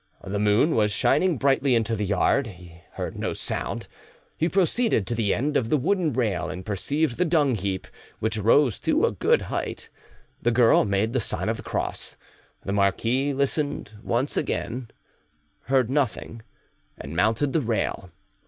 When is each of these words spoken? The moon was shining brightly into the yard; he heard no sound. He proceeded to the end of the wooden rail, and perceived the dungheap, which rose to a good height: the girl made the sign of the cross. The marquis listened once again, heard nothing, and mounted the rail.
The 0.23 0.39
moon 0.39 0.73
was 0.75 0.91
shining 0.91 1.37
brightly 1.37 1.75
into 1.75 1.95
the 1.95 2.07
yard; 2.07 2.47
he 2.47 2.81
heard 2.93 3.19
no 3.19 3.33
sound. 3.33 3.87
He 4.35 4.49
proceeded 4.49 5.05
to 5.05 5.13
the 5.13 5.31
end 5.31 5.55
of 5.55 5.69
the 5.69 5.77
wooden 5.77 6.11
rail, 6.11 6.49
and 6.49 6.65
perceived 6.65 7.17
the 7.17 7.23
dungheap, 7.23 7.85
which 8.17 8.39
rose 8.39 8.79
to 8.79 9.05
a 9.05 9.11
good 9.11 9.43
height: 9.43 9.89
the 10.41 10.49
girl 10.49 10.85
made 10.85 11.13
the 11.13 11.19
sign 11.19 11.49
of 11.49 11.57
the 11.57 11.61
cross. 11.61 12.17
The 12.63 12.73
marquis 12.73 13.31
listened 13.31 13.91
once 14.01 14.35
again, 14.35 14.89
heard 15.65 15.91
nothing, 15.91 16.41
and 16.97 17.15
mounted 17.15 17.53
the 17.53 17.61
rail. 17.61 18.09